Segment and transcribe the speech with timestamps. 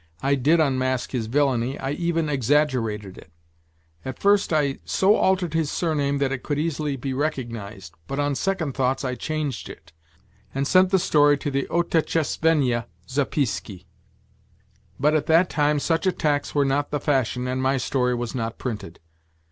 [0.23, 3.31] I did unmask his villainy, I even exaggerated it;
[4.03, 8.33] at first I so altered his surname that it could easily be recognized, but on
[8.33, 9.93] second thoughts I changed it,
[10.55, 13.85] and sent the story to the Otetchest venniya Zapiski.
[14.99, 18.57] But at that time such attacks were not the fashion and my story was not
[18.57, 18.99] printed.